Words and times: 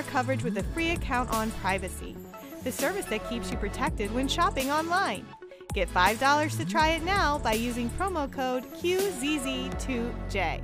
star 0.00 0.12
coverage 0.12 0.42
with 0.42 0.56
a 0.58 0.62
free 0.74 0.90
account 0.90 1.30
on 1.30 1.50
Privacy, 1.62 2.16
the 2.64 2.72
service 2.72 3.04
that 3.06 3.28
keeps 3.28 3.50
you 3.50 3.56
protected 3.56 4.12
when 4.14 4.28
shopping 4.28 4.70
online. 4.70 5.26
Get 5.74 5.88
$5 5.92 6.56
to 6.58 6.64
try 6.64 6.90
it 6.90 7.02
now 7.04 7.38
by 7.38 7.52
using 7.52 7.88
promo 7.90 8.30
code 8.30 8.64
QZZ2J. 8.82 10.62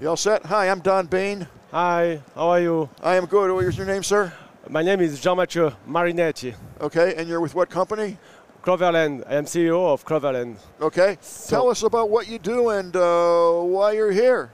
You 0.00 0.08
all 0.08 0.16
set? 0.16 0.44
Hi, 0.46 0.68
I'm 0.70 0.80
Don 0.80 1.06
Bain. 1.06 1.46
Hi, 1.70 2.20
how 2.34 2.48
are 2.50 2.60
you? 2.60 2.88
I 3.02 3.16
am 3.16 3.26
good. 3.26 3.52
What 3.52 3.64
is 3.64 3.76
your 3.76 3.86
name, 3.86 4.02
sir? 4.02 4.32
My 4.68 4.82
name 4.82 5.00
is 5.00 5.20
Jean-Mathieu 5.20 5.70
Marinetti. 5.88 6.54
Okay, 6.80 7.14
and 7.16 7.28
you're 7.28 7.40
with 7.40 7.54
what 7.54 7.70
company? 7.70 8.16
Cloverland. 8.62 9.24
I 9.28 9.34
am 9.36 9.44
CEO 9.44 9.92
of 9.92 10.04
Cloverland. 10.04 10.56
Okay. 10.80 11.18
So- 11.20 11.56
Tell 11.56 11.68
us 11.70 11.82
about 11.82 12.10
what 12.10 12.28
you 12.28 12.38
do 12.38 12.70
and 12.70 12.94
uh, 12.96 13.52
why 13.60 13.92
you're 13.92 14.10
here. 14.12 14.50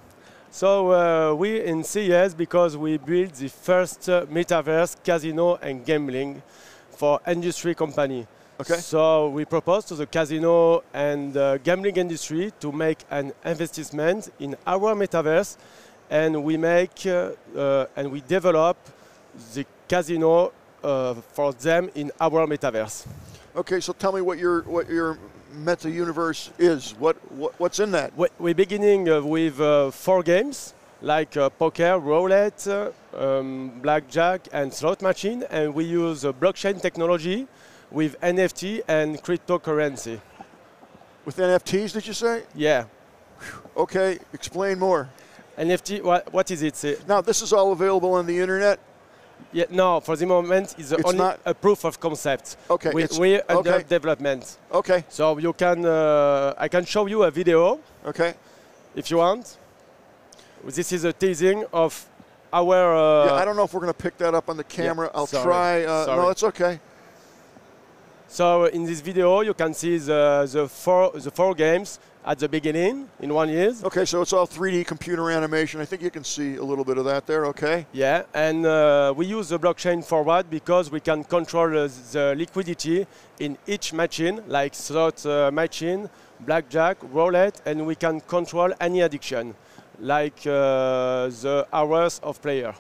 So 0.55 0.93
uh, 0.93 1.35
we 1.35 1.63
in 1.65 1.83
CES 1.83 2.35
because 2.35 2.77
we 2.77 2.99
built 2.99 3.33
the 3.33 3.49
first 3.49 4.07
uh, 4.07 4.27
metaverse 4.27 5.03
casino 5.03 5.57
and 5.57 5.83
gambling 5.83 6.43
for 6.91 7.21
industry 7.27 7.75
company. 7.75 8.27
Okay. 8.61 8.75
So 8.75 9.31
we 9.31 9.47
propose 9.47 9.87
to 9.87 9.95
the 9.95 10.07
casino 10.07 10.85
and 10.93 11.35
uh, 11.35 11.57
gambling 11.57 11.97
industry 11.97 12.53
to 12.61 12.71
make 12.71 12.99
an 13.11 13.33
investment 13.47 14.31
in 14.41 14.55
our 14.67 14.95
metaverse, 14.95 15.57
and 16.11 16.45
we 16.45 16.59
make 16.59 17.07
uh, 17.07 17.31
uh, 17.57 17.87
and 17.97 18.13
we 18.13 18.21
develop 18.21 18.77
the 19.55 19.65
casino 19.89 20.53
uh, 20.85 21.15
for 21.15 21.55
them 21.55 21.89
in 21.95 22.13
our 22.21 22.47
metaverse. 22.47 23.07
Okay, 23.57 23.81
so 23.81 23.95
tell 23.95 24.13
me 24.13 24.21
what 24.21 24.39
your 24.39 24.61
what 24.65 24.87
your 24.91 25.17
meta 25.53 25.91
universe 25.91 26.51
is. 26.59 26.93
What, 26.99 27.17
what 27.33 27.59
what's 27.61 27.79
in 27.81 27.91
that? 27.93 28.17
We- 28.17 28.29
We're 28.39 28.55
beginning 28.55 29.09
uh, 29.09 29.21
with 29.23 29.61
uh, 29.61 29.91
four 29.91 30.23
games 30.23 30.75
like 31.01 31.37
uh, 31.37 31.51
poker, 31.51 31.99
roulette, 31.99 32.67
um, 33.17 33.73
blackjack, 33.83 34.47
and 34.53 34.73
slot 34.73 35.03
machine, 35.03 35.45
and 35.51 35.75
we 35.75 35.85
use 35.85 36.23
blockchain 36.23 36.81
technology 36.81 37.47
with 37.91 38.19
NFT 38.21 38.83
and 38.87 39.21
cryptocurrency. 39.23 40.21
With 41.25 41.37
NFTs, 41.37 41.93
did 41.93 42.07
you 42.07 42.13
say? 42.15 42.45
Yeah, 42.55 42.85
Okay, 43.77 44.19
explain 44.33 44.79
more. 44.79 45.09
NFT. 45.59 46.03
What, 46.03 46.33
what 46.33 46.51
is 46.51 46.63
it? 46.63 47.07
Now, 47.09 47.21
this 47.21 47.43
is 47.43 47.53
all 47.53 47.73
available 47.73 48.15
on 48.15 48.27
the 48.27 48.39
internet. 48.39 48.79
Yeah, 49.53 49.65
no, 49.71 50.01
for 50.01 50.17
the 50.17 50.27
moment, 50.27 50.75
it's, 50.79 50.93
It's 50.93 51.05
only 51.05 51.35
a 51.45 51.55
proof 51.55 51.85
of 51.85 52.01
concept. 52.01 52.57
Okay, 52.71 52.91
we, 52.95 53.07
we're 53.19 53.43
under 53.49 53.75
okay. 53.75 53.85
development, 53.89 54.59
Okay, 54.73 55.05
so 55.09 55.39
you 55.39 55.53
can. 55.53 55.85
Uh, 55.85 56.55
I 56.57 56.69
can 56.69 56.85
show 56.85 57.07
you 57.07 57.23
a 57.25 57.31
video 57.31 57.81
okay. 58.07 58.35
if 58.95 59.11
you 59.11 59.19
want. 59.19 59.59
This 60.65 60.93
is 60.93 61.05
a 61.05 61.13
teasing 61.13 61.65
of 61.73 62.07
our. 62.53 62.97
Uh, 62.97 63.27
yeah, 63.27 63.35
I 63.35 63.45
don't 63.45 63.57
know 63.57 63.65
if 63.65 63.75
we're 63.75 63.81
going 63.81 63.93
to 63.93 64.03
pick 64.03 64.17
that 64.19 64.35
up 64.35 64.49
on 64.49 64.57
the 64.57 64.65
camera. 64.65 65.11
I'll 65.15 65.27
sorry, 65.27 65.45
try. 65.45 65.85
Uh, 65.85 65.87
no, 65.87 66.05
sorry. 66.07 66.31
it's 66.31 66.43
okay. 66.45 66.81
So 68.29 68.65
in 68.65 68.85
this 68.87 69.01
video, 69.03 69.43
you 69.43 69.53
can 69.53 69.75
see 69.75 69.99
the, 69.99 70.49
the, 70.51 70.67
four, 70.67 71.13
the 71.13 71.31
four 71.31 71.55
games 71.55 71.99
at 72.25 72.39
the 72.39 72.49
beginning 72.49 73.09
in 73.21 73.35
one 73.35 73.49
year. 73.49 73.73
Okay, 73.85 74.05
so 74.05 74.23
it's 74.23 74.33
all 74.33 74.47
3D 74.47 74.87
computer 74.87 75.31
animation. 75.31 75.81
I 75.81 75.85
think 75.85 76.03
you 76.03 76.11
can 76.11 76.25
see 76.25 76.57
a 76.57 76.63
little 76.63 76.85
bit 76.85 76.99
of 76.99 77.05
that 77.05 77.27
there. 77.27 77.47
Okay. 77.47 77.87
Yeah, 77.93 78.23
and 78.35 78.65
uh, 78.65 79.13
we 79.17 79.27
use 79.27 79.49
the 79.49 79.59
blockchain 79.59 80.05
for 80.05 80.23
what? 80.23 80.51
Because 80.51 80.91
we 80.91 81.01
can 81.01 81.25
control 81.25 81.77
uh, 81.77 81.89
the 82.13 82.35
liquidity 82.37 83.07
in 83.41 83.59
each 83.67 83.93
machine, 83.93 84.43
like 84.47 84.75
slot 84.75 85.25
uh, 85.27 85.51
machine, 85.53 86.09
blackjack, 86.41 86.97
roulette, 87.03 87.61
and 87.67 87.87
we 87.87 87.95
can 87.95 88.21
control 88.21 88.73
any 88.81 89.01
addiction, 89.01 89.55
like 90.01 90.47
uh, 90.47 91.29
the 91.29 91.67
hours 91.73 92.21
of 92.23 92.41
player. 92.41 92.75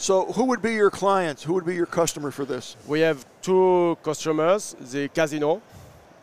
So, 0.00 0.26
who 0.26 0.44
would 0.44 0.62
be 0.62 0.74
your 0.74 0.90
clients? 0.90 1.42
Who 1.42 1.54
would 1.54 1.66
be 1.66 1.74
your 1.74 1.84
customer 1.86 2.30
for 2.30 2.44
this? 2.44 2.76
We 2.86 3.00
have 3.00 3.26
two 3.42 3.98
customers, 4.04 4.76
the 4.92 5.08
casino, 5.08 5.60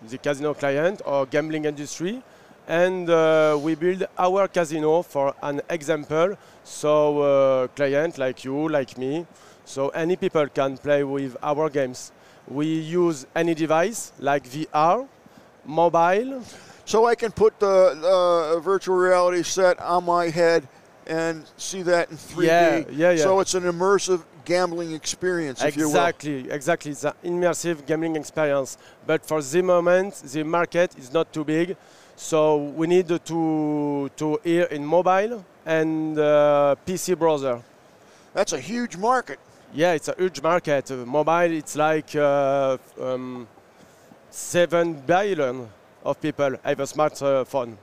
the 0.07 0.17
casino 0.17 0.53
client 0.53 1.01
or 1.05 1.25
gambling 1.25 1.65
industry, 1.65 2.23
and 2.69 3.09
uh, 3.09 3.59
we 3.61 3.75
build 3.75 4.07
our 4.17 4.47
casino 4.47 5.01
for 5.01 5.35
an 5.43 5.59
example. 5.69 6.37
So 6.63 7.19
uh, 7.19 7.67
client 7.67 8.17
like 8.17 8.45
you, 8.45 8.69
like 8.69 8.97
me, 8.97 9.27
so 9.65 9.89
any 9.89 10.15
people 10.15 10.47
can 10.47 10.77
play 10.77 11.03
with 11.03 11.35
our 11.43 11.69
games. 11.69 12.13
We 12.47 12.67
use 12.67 13.27
any 13.35 13.53
device 13.53 14.13
like 14.19 14.47
VR, 14.47 15.05
mobile. 15.65 16.41
So 16.85 17.07
I 17.07 17.15
can 17.15 17.33
put 17.33 17.59
the 17.59 17.67
uh, 18.55 18.59
virtual 18.61 18.95
reality 18.95 19.43
set 19.43 19.77
on 19.81 20.05
my 20.05 20.29
head 20.29 20.65
and 21.07 21.45
see 21.57 21.81
that 21.83 22.09
in 22.11 22.17
3D. 22.17 22.45
Yeah, 22.45 22.83
yeah, 22.91 23.11
yeah. 23.11 23.23
So 23.23 23.39
it's 23.39 23.53
an 23.53 23.63
immersive 23.63 24.23
gambling 24.43 24.93
experience, 24.93 25.63
if 25.63 25.75
you 25.75 25.83
will. 25.83 25.95
Exactly, 25.95 26.51
exactly. 26.51 26.91
an 26.91 27.13
immersive 27.23 27.85
gambling 27.85 28.15
experience. 28.15 28.77
But 29.05 29.25
for 29.25 29.41
the 29.41 29.61
moment, 29.61 30.15
the 30.15 30.43
market 30.43 30.97
is 30.97 31.11
not 31.11 31.31
too 31.33 31.43
big, 31.43 31.75
so 32.15 32.57
we 32.57 32.87
need 32.87 33.07
to 33.07 34.09
to 34.15 34.39
hear 34.43 34.65
in 34.65 34.85
mobile 34.85 35.43
and 35.65 36.17
uh, 36.17 36.75
PC 36.85 37.17
browser. 37.17 37.61
That's 38.33 38.53
a 38.53 38.59
huge 38.59 38.97
market. 38.97 39.39
Yeah, 39.73 39.93
it's 39.93 40.07
a 40.07 40.15
huge 40.17 40.41
market. 40.41 40.91
Uh, 40.91 41.05
mobile, 41.05 41.51
it's 41.51 41.75
like 41.75 42.15
uh, 42.15 42.77
um, 43.01 43.47
seven 44.29 44.93
billion 44.93 45.67
of 46.03 46.21
people 46.21 46.55
have 46.63 46.79
a 46.79 46.83
smartphone. 46.83 47.77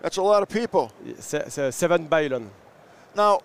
That's 0.00 0.16
a 0.16 0.22
lot 0.22 0.42
of 0.42 0.48
people. 0.48 0.92
Se- 1.18 1.48
se- 1.48 1.70
seven 1.70 2.06
billion. 2.06 2.50
Now, 3.14 3.40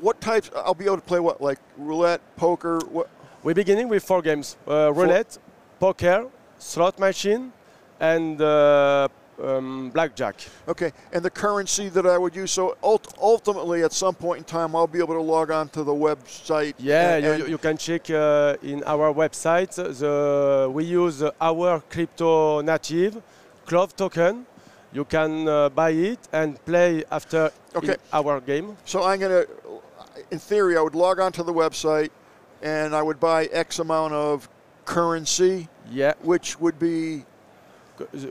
what 0.00 0.20
types? 0.20 0.50
I'll 0.54 0.74
be 0.74 0.84
able 0.84 0.96
to 0.96 1.02
play 1.02 1.20
what, 1.20 1.40
like 1.40 1.58
roulette, 1.76 2.20
poker. 2.36 2.78
What? 2.90 3.08
We're 3.42 3.54
beginning 3.54 3.88
with 3.88 4.04
four 4.04 4.22
games: 4.22 4.56
uh, 4.68 4.92
roulette, 4.92 5.38
poker, 5.80 6.26
slot 6.58 6.98
machine, 6.98 7.52
and 8.00 8.40
uh, 8.40 9.08
um, 9.42 9.90
blackjack. 9.90 10.36
Okay, 10.68 10.92
and 11.12 11.24
the 11.24 11.30
currency 11.30 11.88
that 11.90 12.06
I 12.06 12.18
would 12.18 12.34
use. 12.36 12.50
So 12.50 12.76
ult- 12.82 13.14
ultimately, 13.20 13.84
at 13.84 13.92
some 13.92 14.14
point 14.14 14.38
in 14.38 14.44
time, 14.44 14.76
I'll 14.76 14.86
be 14.86 14.98
able 14.98 15.14
to 15.14 15.20
log 15.22 15.50
on 15.50 15.68
to 15.70 15.82
the 15.82 15.94
website. 15.94 16.74
Yeah, 16.78 17.14
and- 17.14 17.24
you, 17.24 17.30
and- 17.32 17.42
you- 17.44 17.48
you 17.50 17.58
can 17.58 17.76
check 17.78 18.10
uh, 18.10 18.56
in 18.62 18.82
our 18.84 19.12
website. 19.14 19.74
The, 19.76 20.68
we 20.70 20.84
use 20.84 21.22
our 21.40 21.80
crypto 21.88 22.60
native 22.60 23.22
Clove 23.66 23.96
token. 23.96 24.46
You 24.96 25.04
can 25.04 25.46
uh, 25.46 25.68
buy 25.68 25.90
it 25.90 26.20
and 26.32 26.56
play 26.64 27.04
after 27.10 27.50
Okay. 27.74 27.96
our 28.18 28.40
game. 28.40 28.76
So 28.86 29.02
I'm 29.04 29.20
gonna, 29.20 29.44
in 30.30 30.38
theory, 30.38 30.74
I 30.78 30.80
would 30.80 30.94
log 30.94 31.20
on 31.20 31.32
to 31.32 31.42
the 31.42 31.52
website, 31.52 32.08
and 32.62 32.94
I 32.94 33.02
would 33.02 33.20
buy 33.20 33.40
X 33.66 33.78
amount 33.78 34.14
of 34.14 34.48
currency, 34.86 35.68
Yeah, 35.92 36.14
which 36.22 36.58
would 36.62 36.78
be 36.78 37.26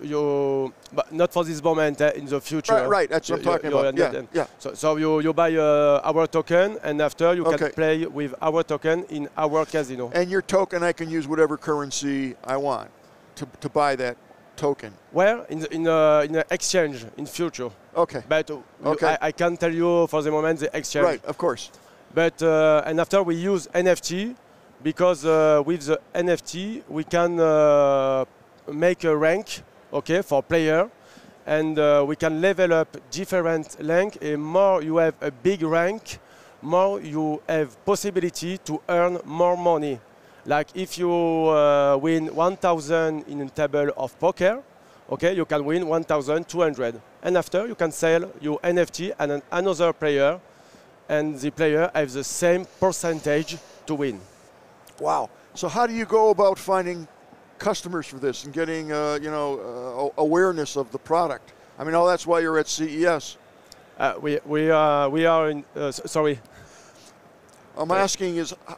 you, 0.01 0.73
but 0.91 1.11
not 1.11 1.31
for 1.35 1.43
this 1.43 1.61
moment. 1.61 2.01
Uh, 2.01 2.11
in 2.15 2.25
the 2.25 2.41
future. 2.41 2.73
right. 2.73 2.89
Right. 2.97 3.09
That's 3.09 3.29
what 3.29 3.39
I'm 3.39 3.45
You- 3.45 3.51
talking 3.51 3.71
you 3.71 3.77
about. 3.77 3.97
Yeah. 3.97 4.21
Yeah. 4.33 4.47
So, 4.57 4.73
so 4.73 4.95
you, 4.97 5.19
you 5.21 5.33
buy 5.33 5.51
uh, 5.55 6.01
our 6.09 6.25
token, 6.27 6.77
and 6.83 6.99
after 6.99 7.27
you 7.35 7.45
Okay. 7.45 7.57
can 7.57 7.71
play 7.73 8.05
with 8.07 8.33
our 8.41 8.63
token 8.63 8.97
in 9.17 9.29
our 9.37 9.65
casino. 9.65 10.09
And 10.15 10.31
your 10.31 10.41
token, 10.41 10.81
I 10.81 10.93
can 10.93 11.09
use 11.11 11.27
whatever 11.27 11.57
currency 11.57 12.35
I 12.43 12.57
want 12.57 12.89
to, 13.35 13.45
to 13.61 13.69
buy 13.69 13.95
that 13.97 14.17
token. 14.55 14.93
Where 15.11 15.45
in 15.49 15.59
the, 15.59 15.73
in 15.73 15.83
the, 15.83 16.23
in 16.25 16.31
the 16.33 16.45
exchange 16.49 17.05
in 17.17 17.25
future. 17.25 17.69
Okay. 17.95 18.23
But 18.27 18.51
uh, 18.51 18.57
Okay. 18.83 19.17
I, 19.21 19.27
I 19.27 19.31
can't 19.31 19.59
tell 19.59 19.73
you 19.73 20.07
for 20.07 20.21
the 20.21 20.31
moment 20.31 20.59
the 20.59 20.75
exchange. 20.77 21.05
Right. 21.05 21.25
Of 21.25 21.37
course. 21.37 21.71
But 22.13 22.41
uh, 22.41 22.83
and 22.85 22.99
after 22.99 23.21
we 23.23 23.35
use 23.35 23.67
NFT 23.67 24.35
because 24.83 25.25
uh, 25.25 25.61
with 25.65 25.85
the 25.87 25.99
NFT 26.13 26.83
we 26.87 27.03
can 27.03 27.39
uh, 27.39 28.25
make 28.71 29.03
a 29.03 29.15
rank, 29.15 29.63
okay, 29.91 30.21
for 30.21 30.41
player, 30.43 30.89
and 31.45 31.77
uh, 31.77 32.03
we 32.07 32.15
can 32.15 32.41
level 32.41 32.73
up 32.73 32.97
different 33.11 33.75
rank. 33.79 34.17
And 34.21 34.41
more 34.41 34.81
you 34.81 34.97
have 34.97 35.15
a 35.21 35.31
big 35.31 35.61
rank, 35.63 36.19
more 36.61 37.01
you 37.01 37.41
have 37.47 37.83
possibility 37.85 38.57
to 38.59 38.81
earn 38.89 39.19
more 39.25 39.57
money. 39.57 39.99
Like 40.45 40.67
if 40.75 40.97
you 40.97 41.11
uh, 41.11 41.97
win 41.97 42.35
1,000 42.35 43.27
in 43.27 43.41
a 43.41 43.49
table 43.49 43.91
of 43.97 44.17
poker, 44.19 44.61
okay, 45.09 45.33
you 45.35 45.45
can 45.45 45.65
win 45.65 45.87
1,200, 45.87 47.01
and 47.23 47.37
after 47.37 47.65
you 47.67 47.73
can 47.73 47.91
sell 47.91 48.31
your 48.39 48.59
NFT 48.59 49.13
and 49.17 49.31
an, 49.31 49.41
another 49.51 49.91
player 49.91 50.39
and 51.09 51.37
the 51.39 51.51
player 51.51 51.89
has 51.93 52.13
the 52.13 52.23
same 52.23 52.65
percentage 52.79 53.57
to 53.85 53.95
win. 53.95 54.19
Wow. 54.99 55.29
So 55.53 55.67
how 55.67 55.87
do 55.87 55.93
you 55.93 56.05
go 56.05 56.29
about 56.29 56.59
finding 56.59 57.07
customers 57.57 58.05
for 58.05 58.17
this 58.17 58.43
and 58.43 58.53
getting, 58.53 58.91
uh, 58.91 59.19
you 59.21 59.31
know, 59.31 60.11
uh, 60.17 60.21
awareness 60.21 60.75
of 60.77 60.91
the 60.91 60.99
product? 60.99 61.53
I 61.77 61.83
mean, 61.83 61.95
oh, 61.95 62.07
that's 62.07 62.25
why 62.25 62.39
you're 62.39 62.57
at 62.57 62.67
CES. 62.67 63.37
Uh, 63.97 64.15
we, 64.21 64.39
we, 64.45 64.69
are, 64.69 65.09
we 65.09 65.25
are 65.25 65.49
in, 65.49 65.65
uh, 65.75 65.91
sorry, 65.91 66.39
I'm 67.77 67.91
asking 67.91 68.37
is, 68.37 68.53
uh, 68.67 68.75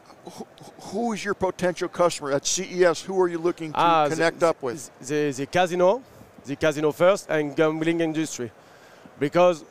who, 0.90 1.12
is 1.12 1.24
your 1.24 1.34
potential 1.34 1.88
customer 1.88 2.32
at 2.32 2.46
CES? 2.46 3.02
Who 3.02 3.20
are 3.20 3.28
you 3.28 3.38
looking 3.38 3.72
to 3.72 3.78
the- 3.78 4.08
connect 4.14 4.42
up 4.42 4.62
with? 4.62 4.90
the, 5.00 5.30
the 5.32 5.46
casino, 5.46 6.02
the 6.44 6.56
casino 6.56 6.92
first 6.92 7.30
and 7.30 7.54
gambling 7.54 8.00
industry. 8.00 8.50
Because 9.18 9.64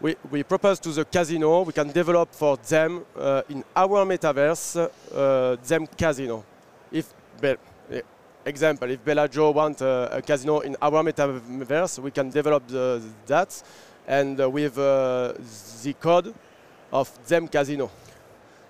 we, 0.00 0.16
we 0.30 0.42
propose 0.42 0.78
to 0.80 0.90
the 0.90 1.04
casino, 1.04 1.62
we 1.62 1.72
can 1.72 1.90
develop 1.90 2.32
for 2.32 2.56
them 2.56 3.04
uh, 3.16 3.42
in 3.48 3.64
our 3.74 4.04
metaverse 4.06 4.88
uh, 5.14 5.56
them 5.66 5.86
casino. 5.86 6.44
If, 6.92 7.12
Be- 7.40 7.56
example, 8.44 8.90
if 8.90 9.04
Bellagio 9.04 9.50
want 9.50 9.82
uh, 9.82 10.08
a 10.12 10.22
casino 10.22 10.60
in 10.60 10.76
our 10.80 11.02
metaverse, 11.02 11.98
we 11.98 12.10
can 12.10 12.30
develop 12.30 12.66
the, 12.68 13.02
that 13.26 13.62
and 14.06 14.40
uh, 14.40 14.48
with 14.48 14.78
uh, 14.78 15.32
the 15.82 15.92
code 16.00 16.34
of 16.92 17.10
them 17.28 17.48
casino. 17.48 17.90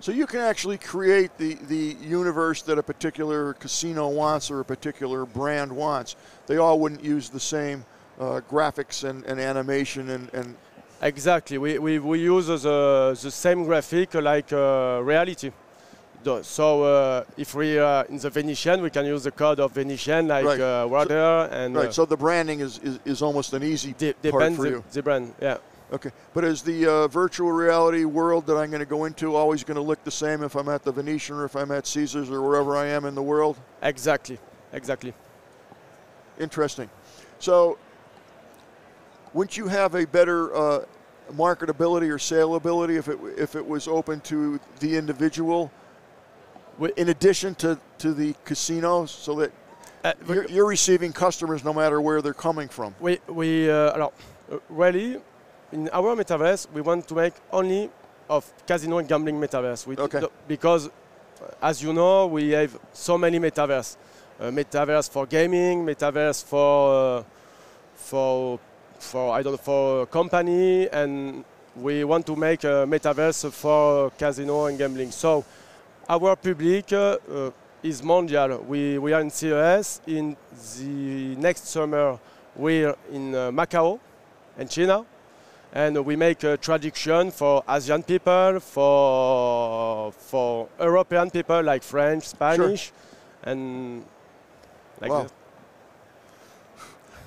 So 0.00 0.12
you 0.12 0.26
can 0.26 0.40
actually 0.40 0.78
create 0.78 1.36
the, 1.36 1.54
the 1.68 1.94
universe 2.00 2.62
that 2.62 2.78
a 2.78 2.82
particular 2.82 3.52
casino 3.54 4.08
wants 4.08 4.50
or 4.50 4.60
a 4.60 4.64
particular 4.64 5.26
brand 5.26 5.70
wants. 5.70 6.16
They 6.46 6.56
all 6.56 6.80
wouldn't 6.80 7.04
use 7.04 7.28
the 7.28 7.40
same 7.40 7.84
uh, 8.18 8.40
graphics 8.50 9.08
and, 9.08 9.24
and 9.24 9.38
animation 9.38 10.08
and, 10.10 10.32
and 10.32 10.56
Exactly. 11.02 11.56
We, 11.58 11.78
we, 11.78 11.98
we 11.98 12.18
use 12.20 12.46
the, 12.46 12.56
the 13.20 13.30
same 13.30 13.64
graphic 13.64 14.14
like 14.14 14.52
uh, 14.52 15.00
reality. 15.02 15.50
So 16.42 16.82
uh, 16.82 17.24
if 17.38 17.54
we 17.54 17.78
are 17.78 18.04
in 18.06 18.18
the 18.18 18.28
Venetian, 18.28 18.82
we 18.82 18.90
can 18.90 19.06
use 19.06 19.24
the 19.24 19.30
code 19.30 19.60
of 19.60 19.72
Venetian 19.72 20.28
like 20.28 20.44
Right. 20.44 20.60
uh, 20.60 20.86
water 20.86 21.48
and 21.50 21.74
right. 21.74 21.86
uh, 21.88 21.92
So 21.92 22.04
the 22.04 22.16
branding 22.18 22.60
is, 22.60 22.78
is, 22.80 22.98
is 23.06 23.22
almost 23.22 23.54
an 23.54 23.62
easy 23.62 23.94
de- 23.96 24.12
part 24.30 24.52
for 24.52 24.62
the, 24.64 24.68
you. 24.70 24.84
the 24.92 25.02
brand. 25.02 25.34
Yeah. 25.40 25.56
Okay. 25.92 26.10
But 26.34 26.44
is 26.44 26.62
the 26.62 26.86
uh, 26.86 27.08
virtual 27.08 27.50
reality 27.50 28.04
world 28.04 28.46
that 28.46 28.56
I'm 28.56 28.70
going 28.70 28.80
to 28.80 28.86
go 28.86 29.06
into 29.06 29.34
always 29.34 29.64
going 29.64 29.76
to 29.76 29.82
look 29.82 30.04
the 30.04 30.10
same 30.10 30.42
if 30.42 30.54
I'm 30.54 30.68
at 30.68 30.84
the 30.84 30.92
Venetian 30.92 31.36
or 31.36 31.44
if 31.44 31.56
I'm 31.56 31.72
at 31.72 31.86
Caesars 31.86 32.30
or 32.30 32.42
wherever 32.42 32.76
I 32.76 32.86
am 32.86 33.04
in 33.04 33.14
the 33.14 33.22
world? 33.22 33.58
Exactly. 33.82 34.38
Exactly. 34.72 35.12
Interesting. 36.38 36.88
So, 37.40 37.76
wouldn't 39.34 39.56
you 39.56 39.66
have 39.68 39.94
a 39.94 40.06
better 40.06 40.54
uh, 40.54 40.84
marketability 41.32 42.08
or 42.08 42.18
saleability 42.18 42.96
if 42.96 43.08
it 43.08 43.18
if 43.36 43.56
it 43.56 43.66
was 43.66 43.88
open 43.88 44.20
to 44.20 44.60
the 44.78 44.96
individual, 44.96 45.70
in 46.96 47.08
addition 47.08 47.54
to, 47.56 47.78
to 47.98 48.14
the 48.14 48.34
casinos, 48.44 49.10
so 49.10 49.34
that 49.36 49.52
Uh, 50.02 50.14
you're, 50.28 50.46
you're 50.48 50.66
receiving 50.68 51.12
customers 51.12 51.62
no 51.62 51.74
matter 51.74 52.00
where 52.00 52.22
they're 52.22 52.32
coming 52.32 52.70
from? 52.70 52.94
We, 53.00 53.20
we 53.28 53.70
uh, 53.70 53.92
alors, 53.92 54.12
really, 54.70 55.20
in 55.72 55.88
our 55.92 56.16
metaverse, 56.16 56.66
we 56.72 56.80
want 56.80 57.06
to 57.08 57.14
make 57.14 57.34
only 57.52 57.90
of 58.28 58.50
casino 58.66 58.98
and 58.98 59.08
gambling 59.08 59.40
metaverse. 59.40 59.86
We 59.86 59.96
Okay. 59.96 60.22
because, 60.46 60.88
uh, 60.88 60.90
as 61.62 61.82
you 61.82 61.92
know, 61.92 62.26
we 62.26 62.50
have 62.50 62.78
so 62.92 63.18
many 63.18 63.38
metaverse. 63.38 63.96
Uh, 64.40 64.44
metaverse 64.50 65.10
for 65.10 65.26
gaming, 65.26 65.84
metaverse 65.84 66.42
for 66.44 67.18
uh, 67.18 67.22
for 67.94 68.58
for 68.98 69.32
I 69.34 69.42
don't 69.42 69.52
know 69.52 69.58
for 69.58 70.06
company, 70.06 70.88
and 70.88 71.44
we 71.76 72.04
want 72.04 72.26
to 72.26 72.36
make 72.36 72.64
a 72.64 72.86
metaverse 72.86 73.50
for 73.52 74.10
casino 74.18 74.66
and 74.66 74.78
gambling. 74.78 75.10
So, 75.10 75.44
our 76.08 76.36
public. 76.36 76.92
Uh, 76.92 77.16
uh, 77.30 77.50
is 77.82 78.02
mondial. 78.02 78.64
We, 78.66 78.98
we 78.98 79.12
are 79.12 79.20
in 79.20 79.30
CES. 79.30 80.02
In 80.06 80.36
the 80.78 81.36
next 81.36 81.66
summer, 81.66 82.18
we're 82.56 82.94
in 83.10 83.34
uh, 83.34 83.50
Macau 83.50 83.98
and 84.58 84.68
China. 84.70 85.04
And 85.72 86.04
we 86.04 86.16
make 86.16 86.42
a 86.42 86.56
traduction 86.56 87.30
for 87.30 87.62
Asian 87.68 88.02
people, 88.02 88.58
for, 88.58 90.12
for 90.12 90.68
European 90.80 91.30
people 91.30 91.62
like 91.62 91.82
French, 91.84 92.24
Spanish, 92.24 92.92
and 93.42 94.04
like 95.00 95.10
Wow. 95.10 95.26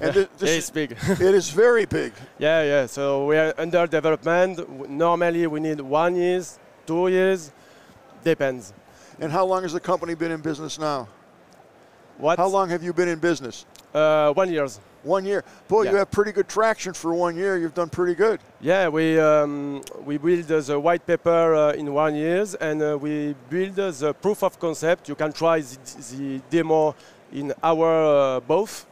And 0.01 0.15
Yeah, 0.15 0.23
is, 0.41 0.57
it's 0.57 0.69
big. 0.71 0.91
it 1.07 1.21
is 1.21 1.49
very 1.51 1.85
big. 1.85 2.13
yeah, 2.39 2.63
yeah. 2.63 2.85
So 2.87 3.25
we 3.27 3.37
are 3.37 3.53
under 3.57 3.87
development. 3.87 4.89
Normally, 4.89 5.47
we 5.47 5.59
need 5.59 5.79
one 5.79 6.15
years, 6.15 6.59
two 6.85 7.07
years, 7.07 7.51
depends. 8.23 8.73
And 9.19 9.31
how 9.31 9.45
long 9.45 9.63
has 9.63 9.73
the 9.73 9.79
company 9.79 10.15
been 10.15 10.31
in 10.31 10.41
business 10.41 10.79
now? 10.79 11.07
What? 12.17 12.39
How 12.39 12.47
long 12.47 12.69
have 12.69 12.83
you 12.83 12.91
been 12.91 13.07
in 13.07 13.19
business? 13.19 13.65
Uh, 13.93 14.33
one 14.33 14.51
years. 14.51 14.79
One 15.03 15.25
year. 15.25 15.44
Boy, 15.67 15.83
you 15.83 15.95
have 15.97 16.09
pretty 16.11 16.31
good 16.31 16.47
traction 16.47 16.94
for 16.94 17.13
one 17.13 17.35
year. 17.35 17.57
You've 17.57 17.73
done 17.73 17.89
pretty 17.89 18.15
good. 18.15 18.39
Yeah, 18.61 18.88
we 18.88 19.19
um, 19.19 19.81
we 20.05 20.17
build 20.17 20.50
uh, 20.51 20.61
the 20.61 20.79
white 20.79 21.05
paper 21.05 21.53
uh, 21.55 21.73
in 21.73 21.94
one 21.94 22.15
years, 22.15 22.55
and 22.55 22.81
uh, 22.81 22.97
we 23.00 23.35
build 23.50 23.77
uh, 23.79 23.91
the 23.91 24.13
proof 24.13 24.44
of 24.44 24.57
concept. 24.59 25.09
You 25.09 25.15
can 25.15 25.33
try 25.33 25.59
the, 25.59 25.77
the 26.15 26.41
demo 26.50 26.95
in 27.33 27.53
our 27.61 28.38
uh, 28.38 28.39
booth 28.39 28.85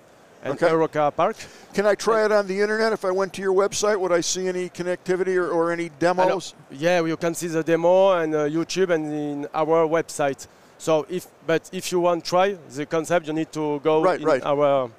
and 0.44 0.54
Okay. 0.56 0.70
Eureka 0.70 1.14
Park. 1.16 1.38
Can 1.74 1.86
I 1.86 1.96
try 1.96 2.26
it 2.26 2.32
on 2.32 2.46
the 2.48 2.60
internet? 2.60 2.92
If 2.92 3.06
I 3.06 3.12
went 3.12 3.32
to 3.36 3.42
your 3.42 3.54
website, 3.54 3.98
would 4.00 4.12
I 4.12 4.22
see 4.22 4.48
any 4.48 4.70
connectivity 4.70 5.36
or, 5.38 5.50
or 5.50 5.72
any 5.72 5.90
demos? 6.00 6.56
Yeah, 6.72 7.06
you 7.06 7.16
can 7.16 7.36
see 7.36 7.48
the 7.48 7.64
demo 7.64 8.08
on 8.08 8.34
uh, 8.34 8.40
YouTube 8.40 8.90
and 8.90 9.06
in 9.14 9.48
our 9.54 9.88
website. 9.88 10.48
So 10.78 11.06
if 11.10 11.28
but 11.48 11.70
if 11.72 11.92
you 11.92 12.00
want 12.02 12.26
to 12.26 12.30
try 12.30 12.58
the 12.76 12.86
concept, 12.86 13.28
you 13.28 13.34
need 13.34 13.52
to 13.54 13.80
go 13.80 14.02
Right, 14.02 14.20
in 14.20 14.26
right. 14.26 14.44
our 14.44 14.90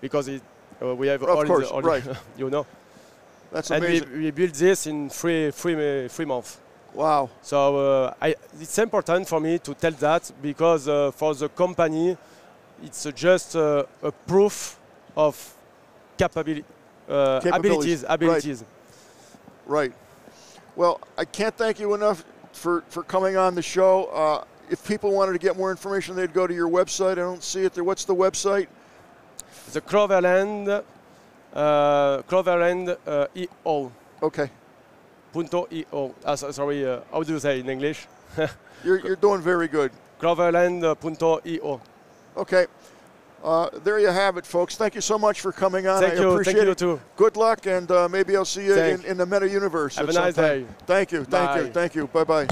because 0.00 0.28
it, 0.28 0.42
uh, 0.82 0.94
we 0.94 1.06
have 1.08 1.22
Of 1.22 1.28
all 1.28 1.44
course, 1.44 1.68
the 1.68 1.74
all 1.74 1.82
right. 1.82 2.04
you 2.38 2.50
know. 2.50 2.66
That's 3.52 3.70
And 3.70 3.82
we, 3.82 3.88
amazing. 3.98 4.22
we 4.22 4.30
built 4.30 4.54
this 4.54 4.86
in 4.86 5.08
three 5.08 5.50
three 5.50 6.08
three 6.08 6.24
months. 6.24 6.58
Wow. 6.92 7.30
So 7.42 7.76
uh, 7.76 8.14
I, 8.20 8.34
it's 8.60 8.78
important 8.78 9.28
for 9.28 9.40
me 9.40 9.58
to 9.58 9.74
tell 9.74 9.92
that 9.92 10.32
because 10.42 10.88
uh, 10.88 11.10
for 11.10 11.34
the 11.34 11.48
company, 11.48 12.16
it's 12.82 13.06
uh, 13.06 13.10
just 13.12 13.54
uh, 13.54 13.84
a 14.02 14.10
proof 14.10 14.78
of 15.16 15.54
capability, 16.16 16.64
uh, 17.08 17.40
Capabilities, 17.40 18.04
abilities, 18.08 18.64
right. 19.66 19.90
Right. 19.90 19.92
Well, 20.74 21.00
I 21.16 21.24
can't 21.24 21.56
thank 21.56 21.80
you 21.80 21.94
enough 21.94 22.24
for, 22.52 22.82
for 22.88 23.02
coming 23.02 23.36
on 23.36 23.54
the 23.54 23.62
show. 23.62 24.06
Uh, 24.06 24.44
if 24.70 24.86
people 24.86 25.12
wanted 25.12 25.32
to 25.32 25.38
get 25.38 25.56
more 25.56 25.70
information, 25.70 26.16
they'd 26.16 26.32
go 26.32 26.46
to 26.46 26.54
your 26.54 26.68
website. 26.68 27.12
I 27.12 27.14
don't 27.16 27.42
see 27.42 27.64
it 27.64 27.72
there. 27.74 27.84
What's 27.84 28.04
the 28.04 28.14
website? 28.14 28.68
The 29.72 29.80
Cloverland, 29.80 30.68
uh, 31.54 32.22
Cloverland 32.28 32.96
uh, 33.06 33.26
EO. 33.36 33.92
Okay. 34.22 34.50
Punto 35.32 35.66
EO. 35.72 36.14
Ah, 36.24 36.34
so- 36.34 36.50
sorry, 36.50 36.86
uh, 36.86 37.00
how 37.12 37.22
do 37.22 37.32
you 37.32 37.38
say 37.38 37.60
in 37.60 37.68
English? 37.68 38.06
You're, 38.84 39.00
you're 39.00 39.16
doing 39.16 39.40
very 39.40 39.68
good. 39.68 39.90
Cloverland 40.18 40.84
uh, 40.84 40.94
punto 40.94 41.40
EO. 41.44 41.80
Okay. 42.36 42.66
Uh, 43.42 43.68
there 43.84 43.98
you 43.98 44.08
have 44.08 44.36
it, 44.36 44.46
folks. 44.46 44.76
Thank 44.76 44.94
you 44.94 45.00
so 45.00 45.18
much 45.18 45.40
for 45.40 45.52
coming 45.52 45.86
on. 45.86 46.00
Thank 46.00 46.14
I 46.14 46.20
you, 46.22 46.30
appreciate 46.30 46.56
thank 46.56 46.66
you 46.68 46.74
too. 46.74 47.00
Good 47.16 47.36
luck, 47.36 47.66
and 47.66 47.90
uh, 47.90 48.08
maybe 48.08 48.36
I'll 48.36 48.44
see 48.44 48.66
you 48.66 48.74
in, 48.78 49.04
in 49.04 49.16
the 49.16 49.26
meta 49.26 49.48
universe. 49.48 49.96
Have 49.96 50.08
a 50.08 50.12
nice 50.12 50.34
some 50.34 50.44
time. 50.44 50.62
day. 50.64 50.68
Thank 50.86 51.12
you. 51.12 51.24
Thank 51.24 51.66
you. 51.66 51.72
Thank 51.72 51.94
you. 51.94 52.06
Bye 52.08 52.24
bye. 52.24 52.48